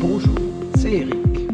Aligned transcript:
Bonjour, 0.00 0.36
c'est 0.76 0.92
Eric. 0.92 1.50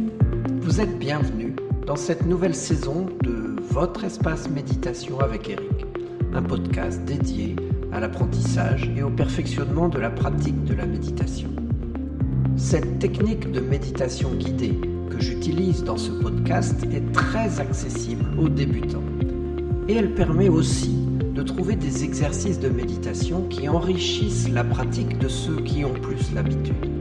Vous 0.61 0.79
êtes 0.79 0.99
bienvenue 0.99 1.57
dans 1.87 1.97
cette 1.97 2.27
nouvelle 2.27 2.55
saison 2.55 3.07
de 3.23 3.57
Votre 3.71 4.05
espace 4.05 4.51
méditation 4.51 5.19
avec 5.21 5.49
Eric, 5.49 5.87
un 6.35 6.43
podcast 6.43 7.03
dédié 7.07 7.57
à 7.91 8.01
l'apprentissage 8.01 8.91
et 8.95 9.03
au 9.03 9.09
perfectionnement 9.09 9.89
de 9.89 9.99
la 9.99 10.11
pratique 10.11 10.63
de 10.65 10.75
la 10.75 10.85
méditation. 10.85 11.49
Cette 12.59 12.99
technique 12.99 13.51
de 13.51 13.61
méditation 13.61 14.35
guidée 14.35 14.79
que 15.09 15.23
j'utilise 15.23 15.83
dans 15.83 15.97
ce 15.97 16.11
podcast 16.11 16.85
est 16.93 17.13
très 17.13 17.61
accessible 17.61 18.27
aux 18.39 18.51
débutants 18.51 19.03
et 19.89 19.95
elle 19.95 20.15
permet 20.15 20.51
aussi 20.51 20.95
de 21.35 21.43
trouver 21.43 21.77
des 21.77 22.05
exercices 22.05 22.61
de 22.61 22.69
méditation 22.69 23.49
qui 23.49 23.71
enrichissent 23.71 24.51
la 24.51 24.65
pratique 24.65 25.19
de 25.19 25.29
ceux 25.29 25.63
qui 25.63 25.83
ont 25.87 25.95
plus 25.95 26.35
l'habitude. 26.35 26.94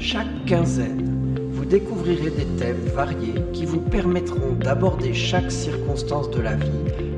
Chaque 0.00 0.46
quinzaine, 0.46 1.36
vous 1.52 1.66
découvrirez 1.66 2.30
des 2.30 2.46
thèmes 2.58 2.80
variés 2.94 3.34
qui 3.52 3.66
vous 3.66 3.82
permettront 3.82 4.54
d'aborder 4.58 5.12
chaque 5.12 5.52
circonstance 5.52 6.30
de 6.30 6.40
la 6.40 6.56
vie 6.56 6.70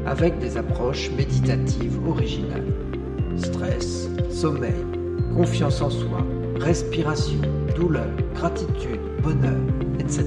avec 0.04 0.40
des 0.40 0.56
approches 0.56 1.08
méditatives 1.16 1.96
originales. 2.08 2.66
Stress, 3.36 4.08
sommeil, 4.30 4.84
confiance 5.32 5.80
en 5.80 5.90
soi, 5.90 6.26
respiration, 6.58 7.40
douleur, 7.76 8.08
gratitude, 8.34 9.00
bonheur, 9.22 9.60
etc. 10.00 10.26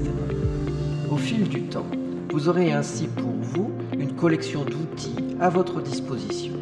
Au 1.10 1.18
fil 1.18 1.46
du 1.46 1.60
temps, 1.64 1.86
vous 2.32 2.48
aurez 2.48 2.72
ainsi 2.72 3.06
pour 3.06 3.32
vous 3.42 3.70
une 3.98 4.14
collection 4.14 4.64
d'outils 4.64 5.36
à 5.40 5.50
votre 5.50 5.82
disposition. 5.82 6.54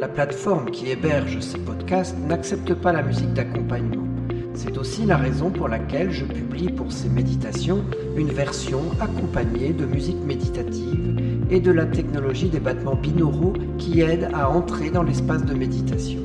La 0.00 0.08
plateforme 0.08 0.70
qui 0.70 0.90
héberge 0.90 1.40
ces 1.40 1.58
podcasts 1.58 2.16
n'accepte 2.18 2.72
pas 2.72 2.92
la 2.92 3.02
musique 3.02 3.34
d'accompagnement. 3.34 4.15
C'est 4.56 4.78
aussi 4.78 5.04
la 5.04 5.18
raison 5.18 5.50
pour 5.50 5.68
laquelle 5.68 6.10
je 6.10 6.24
publie 6.24 6.70
pour 6.70 6.90
ces 6.90 7.10
méditations 7.10 7.84
une 8.16 8.30
version 8.30 8.80
accompagnée 9.00 9.74
de 9.74 9.84
musique 9.84 10.24
méditative 10.24 11.20
et 11.50 11.60
de 11.60 11.70
la 11.70 11.84
technologie 11.84 12.48
des 12.48 12.58
battements 12.58 12.94
binauraux 12.94 13.52
qui 13.76 14.00
aide 14.00 14.30
à 14.32 14.48
entrer 14.48 14.88
dans 14.88 15.02
l'espace 15.02 15.44
de 15.44 15.52
méditation. 15.52 16.20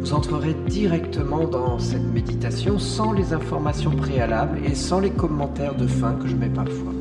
Vous 0.00 0.12
entrerez 0.12 0.56
directement 0.66 1.46
dans 1.46 1.78
cette 1.78 2.12
méditation 2.12 2.80
sans 2.80 3.12
les 3.12 3.32
informations 3.32 3.92
préalables 3.92 4.58
et 4.64 4.74
sans 4.74 4.98
les 4.98 5.10
commentaires 5.10 5.76
de 5.76 5.86
fin 5.86 6.14
que 6.14 6.26
je 6.26 6.34
mets 6.34 6.48
parfois. 6.48 6.92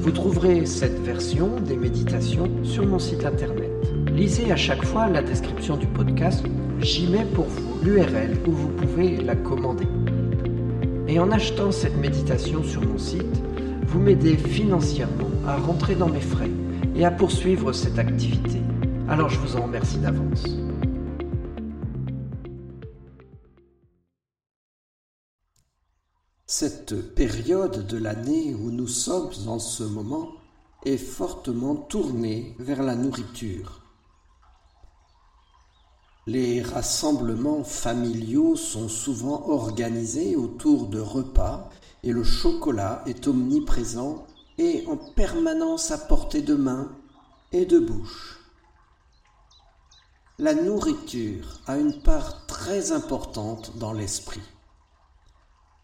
Vous 0.00 0.10
trouverez 0.10 0.66
cette 0.66 0.98
version 1.04 1.60
des 1.60 1.76
méditations 1.76 2.50
sur 2.64 2.84
mon 2.84 2.98
site 2.98 3.24
internet. 3.24 3.70
Lisez 4.12 4.50
à 4.50 4.56
chaque 4.56 4.84
fois 4.84 5.08
la 5.08 5.22
description 5.22 5.76
du 5.76 5.86
podcast, 5.86 6.44
j'y 6.80 7.06
mets 7.06 7.24
pour 7.24 7.46
vous 7.46 7.82
l'URL 7.82 8.36
où 8.46 8.52
vous 8.52 8.68
pouvez 8.68 9.16
la 9.16 9.36
commander. 9.36 9.86
Et 11.08 11.18
en 11.18 11.30
achetant 11.30 11.70
cette 11.70 11.96
méditation 11.96 12.62
sur 12.62 12.82
mon 12.82 12.98
site, 12.98 13.42
vous 13.86 14.00
m'aidez 14.00 14.36
financièrement 14.36 15.30
à 15.46 15.56
rentrer 15.56 15.94
dans 15.94 16.08
mes 16.08 16.20
frais 16.20 16.50
et 16.94 17.04
à 17.04 17.10
poursuivre 17.10 17.72
cette 17.72 17.98
activité. 17.98 18.60
Alors 19.08 19.28
je 19.28 19.38
vous 19.38 19.56
en 19.56 19.62
remercie 19.62 19.98
d'avance. 19.98 20.44
Cette 26.46 27.14
période 27.14 27.86
de 27.86 27.98
l'année 27.98 28.54
où 28.54 28.70
nous 28.70 28.88
sommes 28.88 29.30
en 29.46 29.58
ce 29.58 29.84
moment 29.84 30.28
est 30.84 30.96
fortement 30.96 31.74
tournée 31.74 32.54
vers 32.58 32.82
la 32.82 32.94
nourriture. 32.94 33.85
Les 36.28 36.60
rassemblements 36.60 37.62
familiaux 37.62 38.56
sont 38.56 38.88
souvent 38.88 39.48
organisés 39.48 40.34
autour 40.34 40.88
de 40.88 40.98
repas 40.98 41.70
et 42.02 42.10
le 42.10 42.24
chocolat 42.24 43.04
est 43.06 43.28
omniprésent 43.28 44.26
et 44.58 44.84
en 44.88 44.96
permanence 44.96 45.92
à 45.92 45.98
portée 45.98 46.42
de 46.42 46.56
main 46.56 46.90
et 47.52 47.64
de 47.64 47.78
bouche. 47.78 48.40
La 50.40 50.54
nourriture 50.54 51.60
a 51.68 51.78
une 51.78 52.02
part 52.02 52.44
très 52.46 52.90
importante 52.90 53.78
dans 53.78 53.92
l'esprit. 53.92 54.42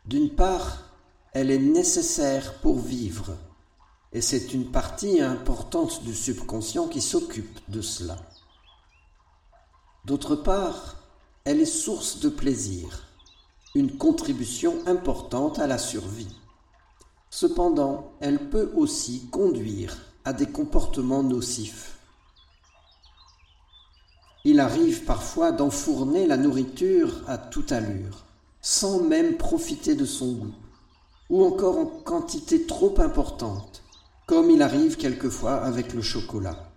D'une 0.07 0.31
part, 0.31 0.91
elle 1.35 1.53
est 1.53 1.59
nécessaire 1.59 2.55
pour 2.55 2.81
vivre, 2.81 3.37
et 4.13 4.21
c'est 4.21 4.53
une 4.53 4.73
partie 4.73 5.21
importante 5.21 6.03
du 6.03 6.13
subconscient 6.13 6.89
qui 6.89 7.01
s'occupe 7.01 7.61
de 7.69 7.81
cela. 7.81 8.19
D'autre 10.05 10.37
part, 10.37 10.97
elle 11.45 11.61
est 11.61 11.65
source 11.67 12.21
de 12.21 12.29
plaisir, 12.29 13.07
une 13.75 13.97
contribution 13.97 14.77
importante 14.87 15.59
à 15.59 15.67
la 15.67 15.79
survie. 15.79 16.37
Cependant, 17.31 18.13
elle 18.21 18.51
peut 18.51 18.73
aussi 18.75 19.29
conduire 19.31 19.97
à 20.25 20.33
des 20.33 20.47
comportements 20.47 21.23
nocifs. 21.23 21.99
Il 24.45 24.61
arrive 24.61 25.05
parfois 25.05 25.53
d'enfourner 25.53 26.27
la 26.27 26.37
nourriture 26.37 27.23
à 27.29 27.39
toute 27.39 27.73
allure 27.73 28.25
sans 28.63 29.01
même 29.01 29.37
profiter 29.37 29.97
de 29.97 30.05
son 30.05 30.33
goût, 30.33 30.55
ou 31.29 31.45
encore 31.45 31.79
en 31.79 31.87
quantité 31.87 32.65
trop 32.65 32.95
importante, 33.01 33.83
comme 34.27 34.51
il 34.51 34.63
arrive 34.63 34.97
quelquefois 34.97 35.55
avec 35.55 35.93
le 35.93 36.01
chocolat. 36.01 36.72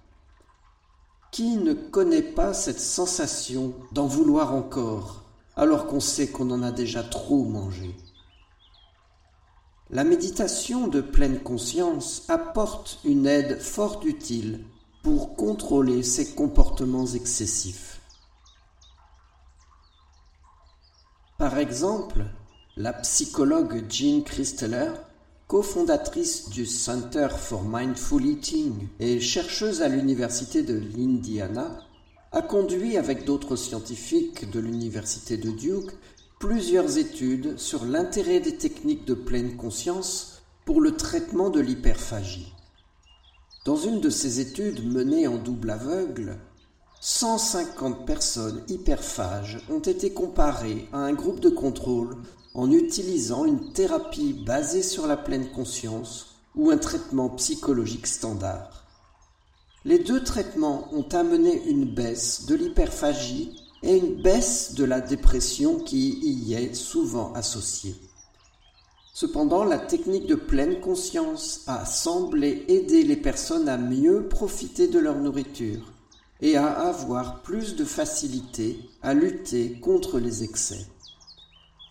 Qui 1.35 1.57
ne 1.57 1.73
connaît 1.73 2.21
pas 2.21 2.53
cette 2.53 2.79
sensation 2.79 3.73
d'en 3.91 4.07
vouloir 4.07 4.55
encore, 4.55 5.23
alors 5.57 5.85
qu'on 5.85 5.99
sait 5.99 6.29
qu'on 6.29 6.49
en 6.49 6.63
a 6.63 6.71
déjà 6.71 7.03
trop 7.03 7.43
mangé? 7.43 7.93
La 9.89 10.05
méditation 10.05 10.87
de 10.87 11.01
pleine 11.01 11.43
conscience 11.43 12.23
apporte 12.29 12.99
une 13.03 13.27
aide 13.27 13.59
fort 13.59 13.99
utile 14.05 14.63
pour 15.03 15.35
contrôler 15.35 16.03
ces 16.03 16.35
comportements 16.35 17.07
excessifs. 17.07 17.99
Par 21.37 21.57
exemple, 21.57 22.23
la 22.77 22.93
psychologue 22.93 23.83
Jean 23.89 24.23
Christeler, 24.23 24.93
cofondatrice 25.47 26.49
du 26.49 26.65
Center 26.65 27.27
for 27.37 27.63
Mindful 27.63 28.25
Eating 28.25 28.87
et 28.99 29.19
chercheuse 29.19 29.83
à 29.83 29.87
l'Université 29.87 30.63
de 30.63 30.73
l'Indiana, 30.73 31.81
a 32.31 32.41
conduit 32.41 32.97
avec 32.97 33.25
d'autres 33.25 33.55
scientifiques 33.55 34.49
de 34.49 34.59
l'Université 34.59 35.37
de 35.37 35.51
Duke 35.51 35.91
plusieurs 36.39 36.97
études 36.97 37.59
sur 37.59 37.85
l'intérêt 37.85 38.39
des 38.39 38.57
techniques 38.57 39.05
de 39.05 39.13
pleine 39.13 39.55
conscience 39.55 40.41
pour 40.65 40.81
le 40.81 40.95
traitement 40.97 41.51
de 41.51 41.59
l'hyperphagie. 41.59 42.51
Dans 43.65 43.77
une 43.77 44.01
de 44.01 44.09
ces 44.09 44.39
études 44.39 44.83
menées 44.83 45.27
en 45.27 45.37
double 45.37 45.69
aveugle, 45.69 46.39
150 47.01 48.07
personnes 48.07 48.63
hyperphages 48.67 49.59
ont 49.69 49.79
été 49.79 50.11
comparées 50.11 50.87
à 50.91 50.97
un 50.97 51.13
groupe 51.13 51.39
de 51.39 51.49
contrôle 51.49 52.17
en 52.55 52.71
utilisant 52.71 53.45
une 53.45 53.73
thérapie 53.73 54.33
basée 54.33 54.81
sur 54.81 55.07
la 55.07 55.17
pleine 55.17 55.51
conscience 55.51 56.37
ou 56.55 56.71
un 56.71 56.77
traitement 56.77 57.29
psychologique 57.29 58.07
standard. 58.07 58.85
Les 59.83 59.99
deux 59.99 60.23
traitements 60.23 60.87
ont 60.93 61.07
amené 61.11 61.61
une 61.67 61.85
baisse 61.85 62.45
de 62.45 62.55
l'hyperphagie 62.55 63.55
et 63.83 63.97
une 63.97 64.21
baisse 64.21 64.73
de 64.73 64.85
la 64.85 65.01
dépression 65.01 65.79
qui 65.79 66.17
y 66.23 66.53
est 66.53 66.73
souvent 66.73 67.33
associée. 67.33 67.95
Cependant, 69.13 69.63
la 69.63 69.77
technique 69.77 70.25
de 70.25 70.35
pleine 70.35 70.79
conscience 70.79 71.61
a 71.67 71.85
semblé 71.85 72.65
aider 72.67 73.03
les 73.03 73.15
personnes 73.15 73.69
à 73.69 73.77
mieux 73.77 74.27
profiter 74.27 74.87
de 74.87 74.99
leur 74.99 75.15
nourriture 75.17 75.93
et 76.41 76.57
à 76.57 76.67
avoir 76.67 77.41
plus 77.41 77.75
de 77.75 77.85
facilité 77.85 78.79
à 79.01 79.13
lutter 79.13 79.79
contre 79.79 80.19
les 80.19 80.43
excès. 80.43 80.85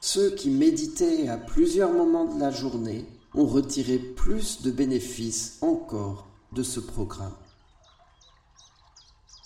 Ceux 0.07 0.33
qui 0.33 0.51
méditaient 0.51 1.29
à 1.29 1.39
plusieurs 1.39 1.91
moments 1.91 2.27
de 2.27 2.39
la 2.39 2.51
journée 2.51 3.07
ont 3.33 3.47
retiré 3.47 3.99
plus 3.99 4.61
de 4.61 4.71
bénéfices 4.71 5.57
encore 5.63 6.27
de 6.53 6.63
ce 6.63 6.79
programme. 6.79 7.33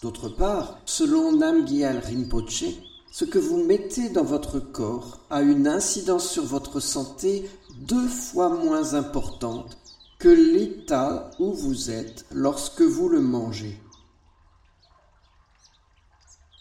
D'autre 0.03 0.29
part, 0.29 0.81
selon 0.85 1.31
Namgyal 1.31 1.99
Rinpoche, 1.99 2.65
ce 3.13 3.25
que 3.25 3.39
vous 3.39 3.63
mettez 3.63 4.09
dans 4.09 4.25
votre 4.25 4.59
corps 4.59 5.21
a 5.31 5.43
une 5.43 5.69
incidence 5.69 6.29
sur 6.29 6.45
votre 6.45 6.81
santé 6.81 7.49
deux 7.83 8.09
fois 8.09 8.49
moins 8.49 8.95
importante 8.95 9.79
que 10.19 10.29
l'état 10.29 11.31
où 11.39 11.53
vous 11.53 11.93
êtes 11.93 12.27
lorsque 12.33 12.83
vous 12.83 13.09
le 13.09 13.21
mangez. 13.21 13.81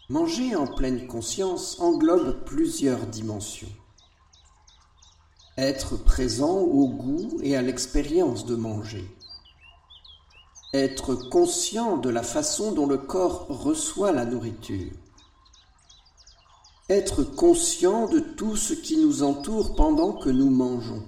Manger 0.08 0.56
en 0.56 0.68
pleine 0.68 1.08
conscience 1.08 1.80
englobe 1.80 2.46
plusieurs 2.46 3.08
dimensions. 3.08 3.68
Être 5.58 5.98
présent 5.98 6.60
au 6.60 6.88
goût 6.88 7.40
et 7.42 7.58
à 7.58 7.64
l'expérience 7.64 8.46
de 8.46 8.56
manger. 8.56 9.10
Être 10.72 11.16
conscient 11.16 11.98
de 11.98 12.10
la 12.10 12.22
façon 12.22 12.74
dont 12.74 12.86
le 12.86 13.00
corps 13.00 13.48
reçoit 13.50 14.12
la 14.12 14.26
nourriture. 14.26 14.92
Être 16.90 17.24
conscient 17.24 18.08
de 18.08 18.20
tout 18.20 18.56
ce 18.56 18.74
qui 18.76 18.98
nous 18.98 19.24
entoure 19.24 19.76
pendant 19.76 20.14
que 20.14 20.30
nous 20.30 20.52
mangeons. 20.52 21.04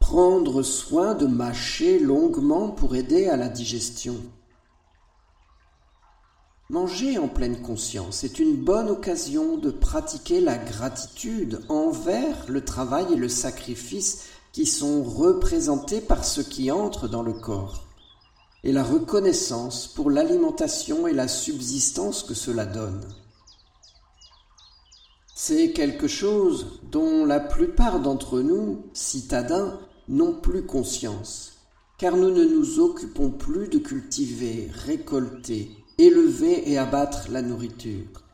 Prendre 0.00 0.64
soin 0.64 1.14
de 1.14 1.26
mâcher 1.26 2.00
longuement 2.00 2.70
pour 2.70 2.96
aider 2.96 3.28
à 3.28 3.36
la 3.36 3.48
digestion. 3.48 4.16
Manger 6.70 7.16
en 7.16 7.28
pleine 7.28 7.62
conscience 7.62 8.24
est 8.24 8.38
une 8.38 8.54
bonne 8.54 8.90
occasion 8.90 9.56
de 9.56 9.70
pratiquer 9.70 10.42
la 10.42 10.58
gratitude 10.58 11.62
envers 11.70 12.44
le 12.46 12.62
travail 12.62 13.06
et 13.10 13.16
le 13.16 13.30
sacrifice 13.30 14.26
qui 14.52 14.66
sont 14.66 15.02
représentés 15.02 16.02
par 16.02 16.26
ce 16.26 16.42
qui 16.42 16.70
entre 16.70 17.08
dans 17.08 17.22
le 17.22 17.32
corps, 17.32 17.86
et 18.64 18.72
la 18.72 18.84
reconnaissance 18.84 19.86
pour 19.86 20.10
l'alimentation 20.10 21.06
et 21.06 21.14
la 21.14 21.26
subsistance 21.26 22.22
que 22.22 22.34
cela 22.34 22.66
donne. 22.66 23.00
C'est 25.34 25.72
quelque 25.72 26.06
chose 26.06 26.80
dont 26.92 27.24
la 27.24 27.40
plupart 27.40 27.98
d'entre 27.98 28.40
nous, 28.40 28.84
citadins, 28.92 29.80
n'ont 30.06 30.34
plus 30.34 30.66
conscience, 30.66 31.60
car 31.96 32.14
nous 32.14 32.30
ne 32.30 32.44
nous 32.44 32.78
occupons 32.78 33.30
plus 33.30 33.68
de 33.68 33.78
cultiver, 33.78 34.68
récolter, 34.84 35.77
élever 35.98 36.70
et 36.70 36.78
abattre 36.78 37.28
la 37.30 37.42
nourriture. 37.42 38.24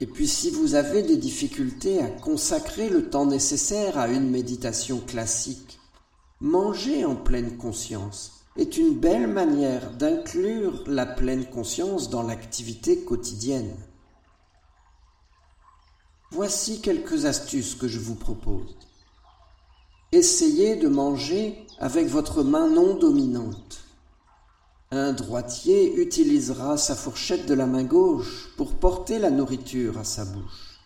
Et 0.00 0.06
puis 0.06 0.26
si 0.26 0.50
vous 0.50 0.74
avez 0.74 1.02
des 1.04 1.16
difficultés 1.16 2.02
à 2.02 2.08
consacrer 2.08 2.88
le 2.88 3.08
temps 3.08 3.26
nécessaire 3.26 3.96
à 3.96 4.08
une 4.08 4.28
méditation 4.28 4.98
classique, 4.98 5.78
manger 6.40 7.04
en 7.04 7.14
pleine 7.14 7.56
conscience 7.56 8.44
est 8.56 8.76
une 8.76 8.98
belle 8.98 9.28
manière 9.28 9.92
d'inclure 9.92 10.82
la 10.88 11.06
pleine 11.06 11.46
conscience 11.46 12.10
dans 12.10 12.24
l'activité 12.24 13.04
quotidienne. 13.04 13.76
Voici 16.32 16.80
quelques 16.80 17.26
astuces 17.26 17.76
que 17.76 17.86
je 17.86 18.00
vous 18.00 18.16
propose. 18.16 18.76
Essayez 20.10 20.76
de 20.76 20.88
manger 20.88 21.64
avec 21.78 22.08
votre 22.08 22.42
main 22.42 22.68
non 22.68 22.96
dominante. 22.96 23.81
Un 24.94 25.14
droitier 25.14 25.98
utilisera 26.02 26.76
sa 26.76 26.94
fourchette 26.94 27.46
de 27.46 27.54
la 27.54 27.64
main 27.64 27.82
gauche 27.82 28.50
pour 28.58 28.74
porter 28.74 29.18
la 29.18 29.30
nourriture 29.30 29.96
à 29.96 30.04
sa 30.04 30.26
bouche. 30.26 30.82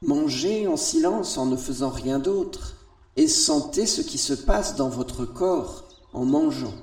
Mangez 0.00 0.68
en 0.68 0.76
silence 0.76 1.36
en 1.36 1.46
ne 1.46 1.56
faisant 1.56 1.90
rien 1.90 2.20
d'autre 2.20 2.76
et 3.16 3.26
sentez 3.26 3.84
ce 3.84 4.00
qui 4.00 4.16
se 4.16 4.32
passe 4.32 4.76
dans 4.76 4.88
votre 4.88 5.24
corps 5.24 5.88
en 6.12 6.24
mangeant. 6.24 6.74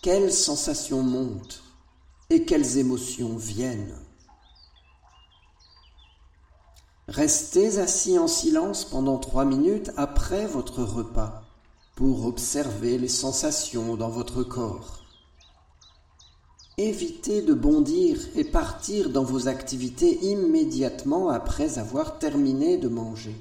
Quelles 0.00 0.32
sensations 0.32 1.02
montent 1.02 1.62
et 2.30 2.46
quelles 2.46 2.78
émotions 2.78 3.36
viennent. 3.36 3.98
Restez 7.08 7.78
assis 7.78 8.18
en 8.18 8.26
silence 8.26 8.86
pendant 8.86 9.18
trois 9.18 9.44
minutes 9.44 9.90
après 9.98 10.46
votre 10.46 10.82
repas 10.82 11.45
pour 11.96 12.26
observer 12.26 12.98
les 12.98 13.08
sensations 13.08 13.96
dans 13.96 14.10
votre 14.10 14.42
corps. 14.42 15.02
Évitez 16.76 17.40
de 17.40 17.54
bondir 17.54 18.18
et 18.36 18.44
partir 18.44 19.08
dans 19.08 19.24
vos 19.24 19.48
activités 19.48 20.26
immédiatement 20.26 21.30
après 21.30 21.78
avoir 21.78 22.18
terminé 22.18 22.76
de 22.76 22.88
manger. 22.88 23.34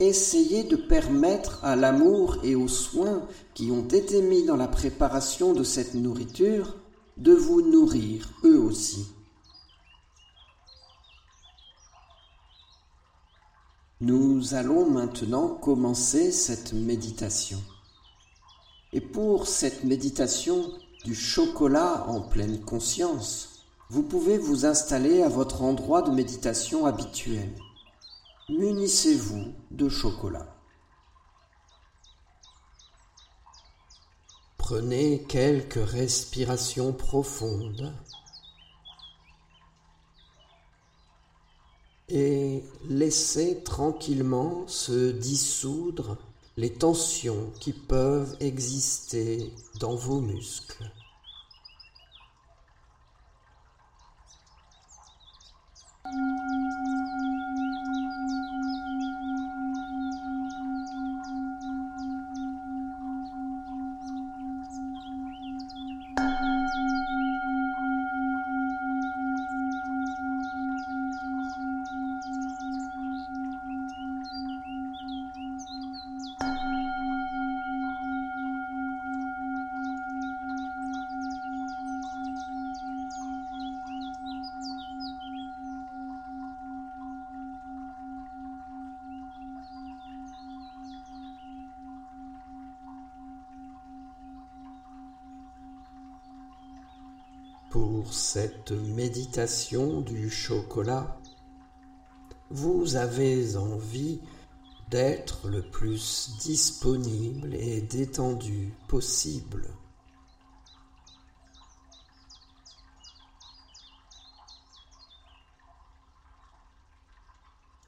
Essayez 0.00 0.64
de 0.64 0.76
permettre 0.76 1.62
à 1.62 1.76
l'amour 1.76 2.38
et 2.42 2.54
aux 2.54 2.68
soins 2.68 3.22
qui 3.52 3.70
ont 3.70 3.86
été 3.86 4.22
mis 4.22 4.44
dans 4.44 4.56
la 4.56 4.68
préparation 4.68 5.52
de 5.52 5.62
cette 5.62 5.92
nourriture 5.92 6.74
de 7.18 7.34
vous 7.34 7.60
nourrir 7.60 8.30
eux 8.44 8.58
aussi. 8.58 9.06
Nous 14.02 14.54
allons 14.54 14.88
maintenant 14.88 15.48
commencer 15.48 16.32
cette 16.32 16.72
méditation. 16.72 17.62
Et 18.94 19.02
pour 19.02 19.46
cette 19.46 19.84
méditation 19.84 20.72
du 21.04 21.14
chocolat 21.14 22.06
en 22.08 22.22
pleine 22.22 22.60
conscience, 22.62 23.66
vous 23.90 24.02
pouvez 24.02 24.38
vous 24.38 24.64
installer 24.64 25.22
à 25.22 25.28
votre 25.28 25.60
endroit 25.60 26.00
de 26.00 26.12
méditation 26.12 26.86
habituel. 26.86 27.50
Munissez-vous 28.48 29.52
de 29.70 29.90
chocolat. 29.90 30.56
Prenez 34.56 35.24
quelques 35.28 35.74
respirations 35.74 36.94
profondes 36.94 37.92
et 42.10 42.62
laissez 42.88 43.62
tranquillement 43.64 44.64
se 44.66 45.12
dissoudre 45.12 46.16
les 46.56 46.70
tensions 46.70 47.50
qui 47.60 47.72
peuvent 47.72 48.36
exister 48.40 49.52
dans 49.78 49.94
vos 49.94 50.20
muscles. 50.20 50.90
Pour 97.70 98.12
cette 98.12 98.72
méditation 98.72 100.00
du 100.00 100.28
chocolat, 100.28 101.20
vous 102.50 102.96
avez 102.96 103.56
envie 103.56 104.20
d'être 104.90 105.46
le 105.46 105.62
plus 105.62 106.32
disponible 106.40 107.54
et 107.54 107.80
détendu 107.80 108.74
possible. 108.88 109.68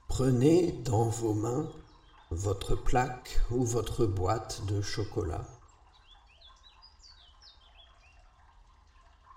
Prenez 0.07 0.71
dans 0.85 1.09
vos 1.09 1.35
mains 1.35 1.69
votre 2.31 2.77
plaque 2.77 3.41
ou 3.51 3.65
votre 3.65 4.07
boîte 4.07 4.65
de 4.67 4.81
chocolat. 4.81 5.45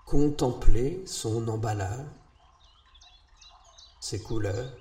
Contemplez 0.06 1.02
son 1.04 1.48
emballage, 1.48 2.06
ses 3.98 4.22
couleurs. 4.22 4.72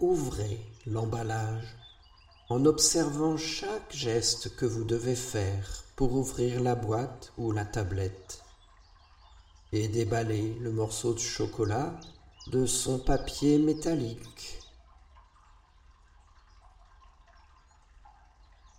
Ouvrez 0.00 0.58
l'emballage 0.86 1.76
en 2.48 2.64
observant 2.64 3.36
chaque 3.36 3.92
geste 3.92 4.56
que 4.56 4.64
vous 4.64 4.84
devez 4.84 5.16
faire 5.16 5.84
pour 5.94 6.14
ouvrir 6.14 6.62
la 6.62 6.74
boîte 6.74 7.34
ou 7.36 7.52
la 7.52 7.66
tablette 7.66 8.42
et 9.72 9.86
déballer 9.88 10.54
le 10.60 10.72
morceau 10.72 11.12
de 11.12 11.18
chocolat 11.18 12.00
de 12.46 12.64
son 12.64 13.00
papier 13.00 13.58
métallique. 13.58 14.59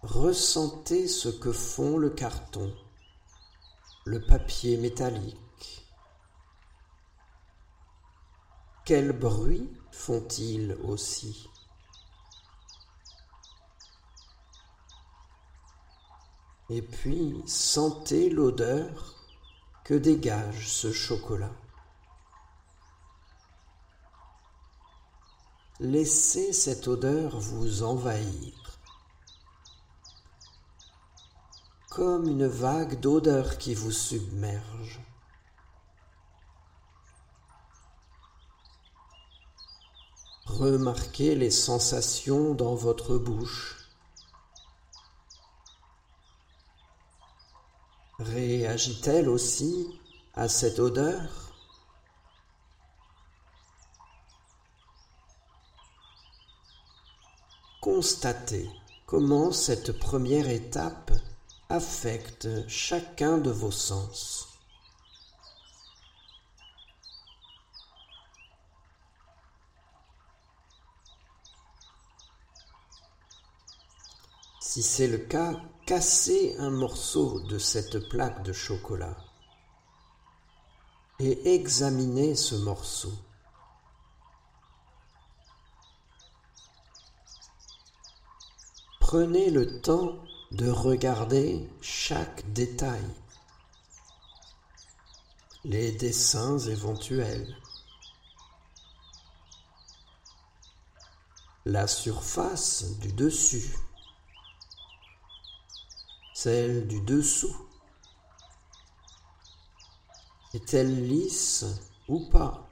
Ressentez 0.04 1.08
ce 1.08 1.30
que 1.30 1.52
font 1.52 1.98
le 1.98 2.10
carton, 2.10 2.74
le 4.06 4.20
papier 4.26 4.78
métallique. 4.78 5.86
Quel 8.86 9.12
bruit 9.12 9.70
font-ils 9.92 10.78
aussi? 10.84 11.48
Et 16.70 16.82
puis 16.82 17.42
sentez 17.46 18.30
l'odeur 18.30 19.16
que 19.84 19.94
dégage 19.94 20.68
ce 20.70 20.92
chocolat. 20.92 21.52
laissez 25.82 26.54
cette 26.54 26.88
odeur 26.88 27.40
vous 27.40 27.82
envahir. 27.82 28.61
Comme 31.92 32.26
une 32.26 32.48
vague 32.48 33.02
d'odeur 33.02 33.58
qui 33.58 33.76
vous 33.76 33.92
submerge. 33.92 35.02
Remarquez 40.46 41.36
les 41.36 41.52
sensations 41.52 42.54
dans 42.54 42.76
votre 42.76 43.18
bouche. 43.18 43.90
Réagit-elle 48.20 49.28
aussi 49.28 50.00
à 50.34 50.48
cette 50.48 50.80
odeur? 50.80 51.52
Constatez 57.82 58.70
comment 59.06 59.52
cette 59.52 60.00
première 60.00 60.48
étape 60.48 61.12
affecte 61.72 62.68
chacun 62.68 63.38
de 63.38 63.50
vos 63.50 63.72
sens. 63.72 64.48
Si 74.60 74.84
c'est 74.84 75.08
le 75.08 75.18
cas, 75.18 75.62
cassez 75.86 76.56
un 76.60 76.70
morceau 76.70 77.40
de 77.42 77.58
cette 77.58 78.10
plaque 78.10 78.44
de 78.44 78.54
chocolat 78.54 79.18
et 81.20 81.56
examinez 81.56 82.36
ce 82.36 82.56
morceau. 82.56 83.14
Prenez 89.00 89.52
le 89.52 89.82
temps 89.82 90.20
de 90.52 90.70
regarder 90.70 91.70
chaque 91.82 92.52
détail, 92.52 93.04
les 95.64 95.94
dessins 95.94 96.60
éventuels, 96.60 97.56
la 101.64 101.88
surface 101.88 103.00
du 103.00 103.14
dessus, 103.14 103.74
celle 106.34 106.88
du 106.88 107.00
dessous. 107.02 107.56
Est-elle 110.54 111.08
lisse 111.08 111.66
ou 112.10 112.28
pas? 112.30 112.68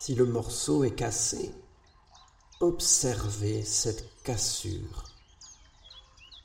Si 0.00 0.14
le 0.14 0.26
morceau 0.26 0.84
est 0.84 0.94
cassé, 0.94 1.54
observez 2.60 3.64
cette 3.64 4.22
cassure, 4.22 5.04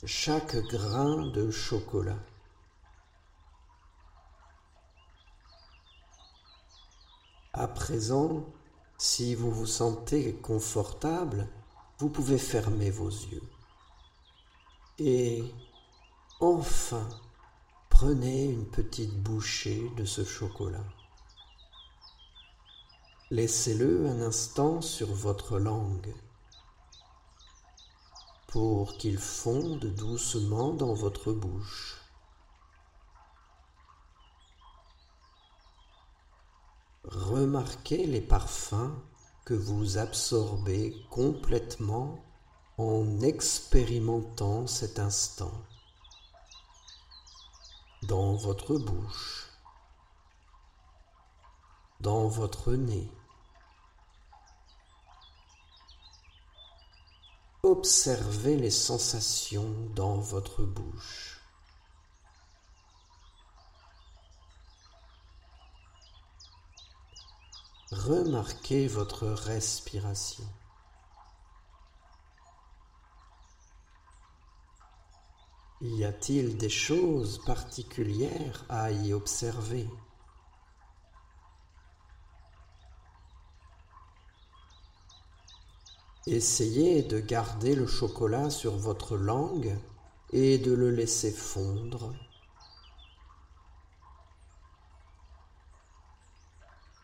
chaque 0.06 0.56
grain 0.56 1.28
de 1.28 1.52
chocolat. 1.52 2.20
À 7.52 7.68
présent, 7.68 8.46
si 8.98 9.36
vous 9.36 9.52
vous 9.52 9.66
sentez 9.66 10.36
confortable, 10.36 11.50
vous 12.00 12.10
pouvez 12.10 12.38
fermer 12.38 12.92
vos 12.92 13.10
yeux. 13.10 13.44
Et 15.00 15.44
enfin, 16.40 17.10
prenez 17.90 18.46
une 18.46 18.66
petite 18.66 19.22
bouchée 19.22 19.92
de 19.98 20.06
ce 20.06 20.24
chocolat. 20.24 20.95
Laissez-le 23.32 24.08
un 24.08 24.22
instant 24.22 24.82
sur 24.82 25.08
votre 25.08 25.58
langue 25.58 26.14
pour 28.48 28.98
qu'il 28.98 29.18
fonde 29.18 29.84
doucement 29.96 30.74
dans 30.74 30.94
votre 30.94 31.34
bouche. 31.34 31.98
Remarquez 37.04 38.06
les 38.06 38.22
parfums 38.22 38.94
que 39.44 39.56
vous 39.56 39.98
absorbez 39.98 40.96
complètement 41.10 42.24
en 42.78 43.22
expérimentant 43.22 44.68
cet 44.68 45.00
instant 45.00 45.54
dans 48.04 48.36
votre 48.36 48.78
bouche, 48.78 49.45
dans 52.00 52.28
votre 52.28 52.74
nez. 52.74 53.10
Observez 57.64 58.58
les 58.58 58.70
sensations 58.70 59.74
dans 59.96 60.18
votre 60.18 60.64
bouche. 60.64 61.40
Remarquez 67.92 68.88
votre 68.88 69.26
respiration. 69.26 70.44
Y 75.82 76.04
a-t-il 76.04 76.58
des 76.58 76.70
choses 76.70 77.44
particulières 77.46 78.66
à 78.70 78.92
y 78.92 79.12
observer? 79.12 79.88
Essayez 86.28 87.04
de 87.04 87.20
garder 87.20 87.76
le 87.76 87.86
chocolat 87.86 88.50
sur 88.50 88.76
votre 88.76 89.16
langue 89.16 89.78
et 90.32 90.58
de 90.58 90.74
le 90.74 90.90
laisser 90.90 91.32
fondre. 91.32 92.16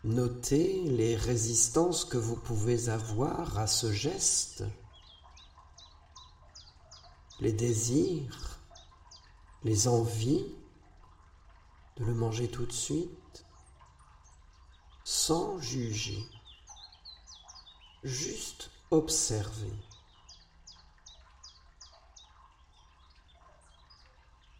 Notez 0.04 0.82
les 0.86 1.16
résistances 1.16 2.04
que 2.04 2.18
vous 2.18 2.36
pouvez 2.36 2.90
avoir 2.90 3.60
à 3.60 3.68
ce 3.68 3.92
geste, 3.92 4.64
les 7.40 7.54
désirs, 7.54 8.58
les 9.64 9.88
envies 9.88 10.48
de 11.98 12.06
le 12.06 12.16
manger 12.16 12.50
tout 12.50 12.66
de 12.66 12.72
suite, 12.72 13.46
sans 15.04 15.60
juger, 15.60 16.26
juste 18.04 18.71
observer. 18.92 19.72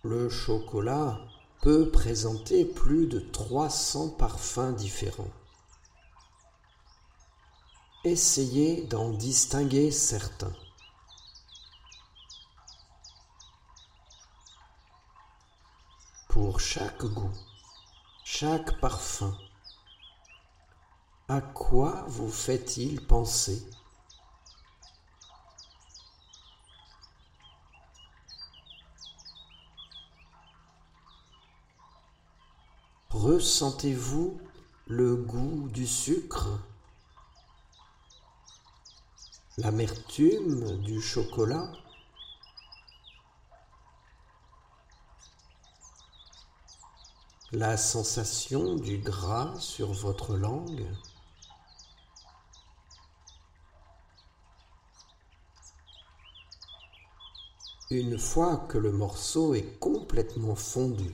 Le 0.04 0.30
chocolat 0.30 1.20
peut 1.62 1.92
présenter 1.92 2.66
plus 2.66 3.08
de 3.08 3.20
300 3.20 4.12
parfums 4.12 4.74
différents. 4.74 5.30
Essayez 8.06 8.84
d'en 8.88 9.10
distinguer 9.10 9.92
certains. 9.92 10.54
Pour 16.30 16.62
chaque 16.62 17.04
goût, 17.04 17.34
chaque 18.24 18.80
parfum, 18.80 19.38
à 21.28 21.42
quoi 21.42 22.06
vous 22.08 22.32
fait-il 22.32 23.06
penser? 23.06 23.64
Ressentez-vous 33.22 34.42
le 34.88 35.16
goût 35.16 35.70
du 35.70 35.86
sucre? 35.86 36.58
L'amertume 39.60 40.82
du 40.82 41.00
chocolat? 41.00 41.72
La 47.52 47.78
sensation 47.78 48.78
du 48.78 48.98
gras 48.98 49.54
sur 49.60 49.94
votre 49.94 50.36
langue? 50.36 50.88
Une 57.92 58.18
fois 58.18 58.58
que 58.68 58.80
le 58.80 58.92
morceau 58.92 59.54
est 59.54 59.78
complètement 59.78 60.56
fondu, 60.56 61.14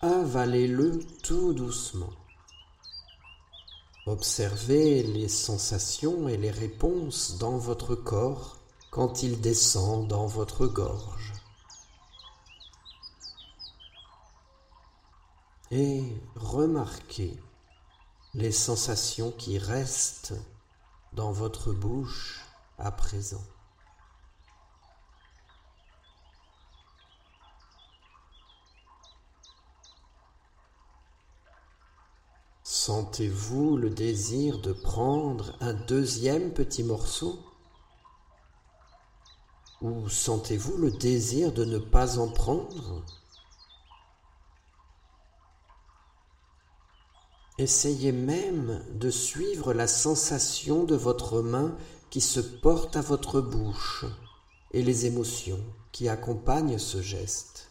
avalez-le 0.00 1.00
tout 1.24 1.52
doucement. 1.52 2.12
Observez 4.06 5.02
les 5.02 5.28
sensations 5.28 6.28
et 6.28 6.36
les 6.36 6.52
réponses 6.52 7.36
dans 7.38 7.58
votre 7.58 7.96
corps 7.96 8.56
quand 8.90 9.22
il 9.22 9.40
descend 9.40 10.06
dans 10.06 10.26
votre 10.26 10.66
gorge. 10.66 11.32
Et 15.70 16.04
remarquez 16.36 17.36
les 18.34 18.52
sensations 18.52 19.32
qui 19.32 19.58
restent 19.58 20.34
dans 21.12 21.32
votre 21.32 21.72
bouche 21.72 22.40
à 22.78 22.92
présent. 22.92 23.44
Sentez-vous 32.88 33.76
le 33.76 33.90
désir 33.90 34.60
de 34.60 34.72
prendre 34.72 35.54
un 35.60 35.74
deuxième 35.74 36.54
petit 36.54 36.82
morceau? 36.82 37.38
Ou 39.82 40.08
sentez-vous 40.08 40.78
le 40.78 40.90
désir 40.90 41.52
de 41.52 41.66
ne 41.66 41.76
pas 41.76 42.18
en 42.18 42.28
prendre? 42.28 43.04
Essayez 47.58 48.10
même 48.10 48.82
de 48.94 49.10
suivre 49.10 49.74
la 49.74 49.86
sensation 49.86 50.84
de 50.84 50.96
votre 50.96 51.42
main 51.42 51.76
qui 52.08 52.22
se 52.22 52.40
porte 52.40 52.96
à 52.96 53.02
votre 53.02 53.42
bouche 53.42 54.06
et 54.70 54.82
les 54.82 55.04
émotions 55.04 55.62
qui 55.92 56.08
accompagnent 56.08 56.78
ce 56.78 57.02
geste. 57.02 57.70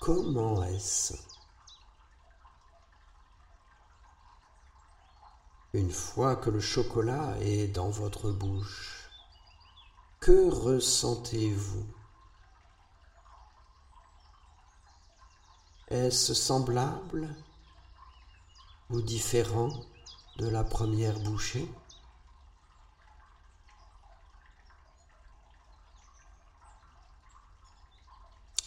Comment 0.00 0.62
est-ce 0.64 1.27
Une 5.74 5.90
fois 5.90 6.34
que 6.34 6.48
le 6.48 6.60
chocolat 6.60 7.36
est 7.40 7.68
dans 7.68 7.90
votre 7.90 8.30
bouche, 8.30 9.10
que 10.18 10.50
ressentez-vous? 10.50 11.86
Est-ce 15.88 16.32
semblable 16.32 17.36
ou 18.88 19.02
différent 19.02 19.68
de 20.38 20.48
la 20.48 20.64
première 20.64 21.18
bouchée? 21.20 21.70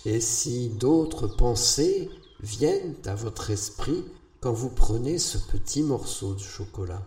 Et 0.06 0.22
si 0.22 0.70
d'autres 0.70 1.28
pensées 1.28 2.12
viennent 2.42 2.96
à 3.06 3.16
votre 3.16 3.50
esprit 3.50 4.06
quand 4.42 4.54
vous 4.54 4.72
prenez 4.72 5.20
ce 5.20 5.38
petit 5.38 5.84
morceau 5.84 6.34
de 6.34 6.40
chocolat, 6.40 7.04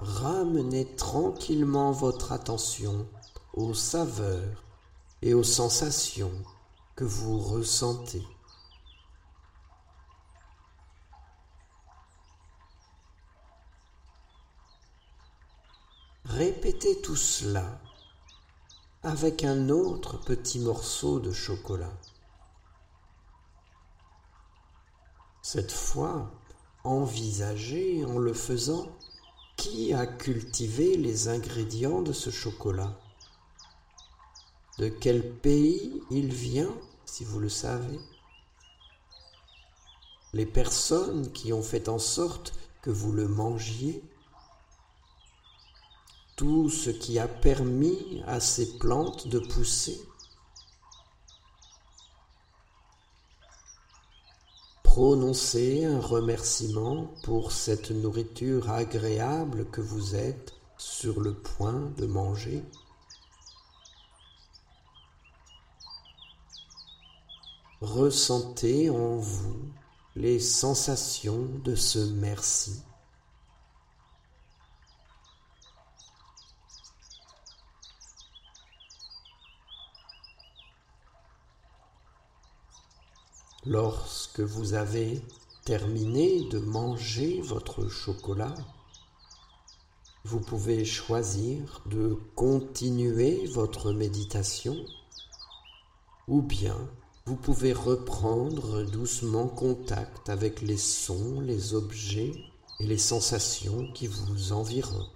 ramenez 0.00 0.84
tranquillement 0.96 1.92
votre 1.92 2.32
attention 2.32 3.06
aux 3.54 3.74
saveurs 3.74 4.64
et 5.22 5.34
aux 5.34 5.44
sensations 5.44 6.32
que 6.96 7.04
vous 7.04 7.38
ressentez. 7.38 8.24
Répétez 16.24 17.00
tout 17.02 17.14
cela 17.14 17.80
avec 19.04 19.44
un 19.44 19.68
autre 19.68 20.18
petit 20.18 20.58
morceau 20.58 21.20
de 21.20 21.30
chocolat. 21.30 21.92
Cette 25.44 25.72
fois, 25.72 26.30
envisagez 26.84 28.04
en 28.04 28.16
le 28.16 28.32
faisant 28.32 28.86
qui 29.56 29.92
a 29.92 30.06
cultivé 30.06 30.96
les 30.96 31.26
ingrédients 31.26 32.00
de 32.00 32.12
ce 32.12 32.30
chocolat? 32.30 32.96
De 34.78 34.88
quel 34.88 35.28
pays 35.28 36.00
il 36.12 36.32
vient, 36.32 36.72
si 37.04 37.24
vous 37.24 37.40
le 37.40 37.48
savez? 37.48 37.98
Les 40.32 40.46
personnes 40.46 41.32
qui 41.32 41.52
ont 41.52 41.62
fait 41.62 41.88
en 41.88 41.98
sorte 41.98 42.54
que 42.80 42.90
vous 42.90 43.10
le 43.10 43.26
mangiez? 43.26 44.00
Tout 46.36 46.70
ce 46.70 46.90
qui 46.90 47.18
a 47.18 47.26
permis 47.26 48.22
à 48.28 48.38
ces 48.38 48.78
plantes 48.78 49.26
de 49.26 49.40
pousser? 49.40 50.00
Prononcez 54.94 55.86
un 55.86 55.98
remerciement 55.98 57.14
pour 57.22 57.50
cette 57.50 57.90
nourriture 57.90 58.68
agréable 58.68 59.64
que 59.70 59.80
vous 59.80 60.16
êtes 60.16 60.52
sur 60.76 61.22
le 61.22 61.32
point 61.32 61.90
de 61.96 62.04
manger. 62.04 62.62
Ressentez 67.80 68.90
en 68.90 69.16
vous 69.16 69.62
les 70.14 70.38
sensations 70.38 71.48
de 71.64 71.74
ce 71.74 71.98
merci. 71.98 72.82
Lorsque 83.64 84.40
vous 84.40 84.74
avez 84.74 85.22
terminé 85.64 86.48
de 86.48 86.58
manger 86.58 87.40
votre 87.42 87.88
chocolat, 87.88 88.56
vous 90.24 90.40
pouvez 90.40 90.84
choisir 90.84 91.80
de 91.86 92.18
continuer 92.34 93.46
votre 93.46 93.92
méditation 93.92 94.76
ou 96.26 96.42
bien 96.42 96.76
vous 97.24 97.36
pouvez 97.36 97.72
reprendre 97.72 98.82
doucement 98.82 99.46
contact 99.46 100.28
avec 100.28 100.60
les 100.60 100.76
sons, 100.76 101.40
les 101.40 101.74
objets 101.74 102.32
et 102.80 102.86
les 102.86 102.98
sensations 102.98 103.86
qui 103.92 104.08
vous 104.08 104.52
environnent. 104.52 105.06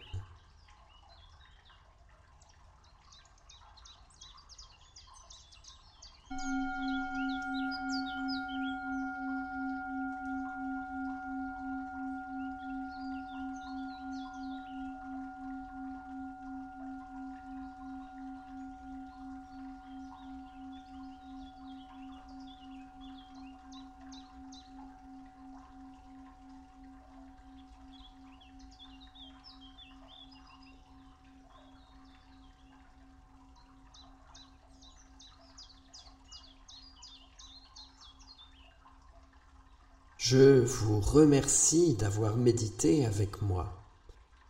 Je 40.29 40.59
vous 40.59 40.99
remercie 41.01 41.95
d'avoir 41.95 42.37
médité 42.37 43.07
avec 43.07 43.43
moi. 43.43 43.87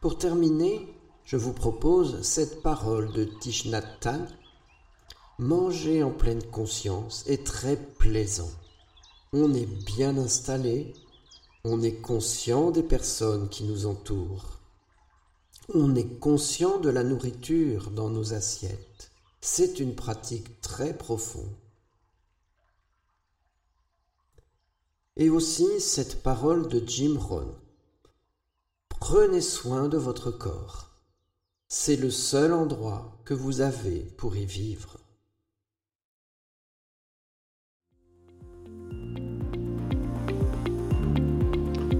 Pour 0.00 0.16
terminer, 0.16 0.88
je 1.26 1.36
vous 1.36 1.52
propose 1.52 2.22
cette 2.22 2.62
parole 2.62 3.12
de 3.12 3.24
Thich 3.24 3.68
Manger 5.38 6.02
en 6.02 6.12
pleine 6.12 6.42
conscience 6.44 7.24
est 7.26 7.44
très 7.44 7.76
plaisant. 7.76 8.48
On 9.34 9.52
est 9.52 9.68
bien 9.84 10.16
installé, 10.16 10.94
on 11.62 11.82
est 11.82 12.00
conscient 12.00 12.70
des 12.70 12.82
personnes 12.82 13.50
qui 13.50 13.64
nous 13.64 13.84
entourent. 13.84 14.60
On 15.74 15.94
est 15.94 16.18
conscient 16.20 16.78
de 16.78 16.88
la 16.88 17.04
nourriture 17.04 17.90
dans 17.90 18.08
nos 18.08 18.32
assiettes. 18.32 19.10
C'est 19.42 19.78
une 19.78 19.94
pratique 19.94 20.58
très 20.62 20.96
profonde. 20.96 21.65
Et 25.16 25.31
aussi 25.31 25.81
cette 25.81 26.22
parole 26.22 26.68
de 26.68 26.83
Jim 26.87 27.16
Rohn. 27.18 27.48
Prenez 28.88 29.40
soin 29.40 29.88
de 29.88 29.96
votre 29.96 30.31
corps. 30.31 30.90
C'est 31.68 31.96
le 31.96 32.11
seul 32.11 32.52
endroit 32.52 33.18
que 33.24 33.35
vous 33.35 33.61
avez 33.61 34.00
pour 34.16 34.37
y 34.37 34.44
vivre. 34.44 34.98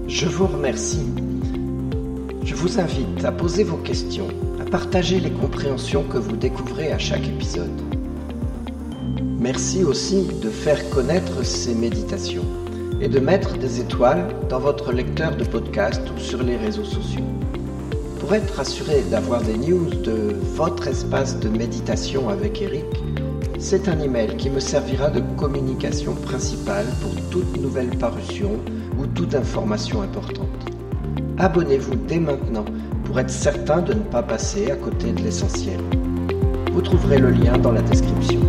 Je 0.07 0.27
vous 0.27 0.47
remercie. 0.47 1.05
Je 2.43 2.55
vous 2.55 2.79
invite 2.79 3.25
à 3.25 3.31
poser 3.31 3.63
vos 3.63 3.77
questions, 3.77 4.29
à 4.59 4.65
partager 4.65 5.19
les 5.19 5.33
compréhensions 5.33 6.07
que 6.07 6.17
vous 6.17 6.37
découvrez 6.37 6.91
à 6.91 6.97
chaque 6.97 7.27
épisode. 7.27 7.81
Merci 9.19 9.83
aussi 9.83 10.23
de 10.41 10.49
faire 10.49 10.89
connaître 10.89 11.43
ces 11.43 11.75
méditations 11.75 12.66
et 13.01 13.07
de 13.07 13.19
mettre 13.19 13.57
des 13.57 13.79
étoiles 13.79 14.27
dans 14.49 14.59
votre 14.59 14.91
lecteur 14.91 15.35
de 15.35 15.43
podcast 15.43 16.01
ou 16.15 16.19
sur 16.19 16.43
les 16.43 16.57
réseaux 16.57 16.83
sociaux. 16.83 17.25
Pour 18.19 18.33
être 18.33 18.59
assuré 18.59 19.03
d'avoir 19.09 19.41
des 19.41 19.57
news 19.57 19.89
de 20.03 20.35
votre 20.55 20.87
espace 20.87 21.39
de 21.39 21.49
méditation 21.49 22.29
avec 22.29 22.61
Eric, 22.61 22.85
c'est 23.59 23.87
un 23.87 23.99
email 23.99 24.35
qui 24.37 24.49
me 24.49 24.59
servira 24.59 25.09
de 25.09 25.21
communication 25.35 26.13
principale 26.13 26.85
pour 27.01 27.15
toute 27.29 27.59
nouvelle 27.61 27.89
parution 27.97 28.51
ou 28.99 29.05
toute 29.07 29.33
information 29.35 30.01
importante. 30.01 30.47
Abonnez-vous 31.37 31.95
dès 32.07 32.19
maintenant 32.19 32.65
pour 33.05 33.19
être 33.19 33.29
certain 33.29 33.81
de 33.81 33.93
ne 33.93 33.99
pas 33.99 34.23
passer 34.23 34.71
à 34.71 34.75
côté 34.75 35.11
de 35.11 35.21
l'essentiel. 35.21 35.79
Vous 36.73 36.81
trouverez 36.81 37.19
le 37.19 37.31
lien 37.31 37.57
dans 37.57 37.71
la 37.71 37.81
description. 37.81 38.41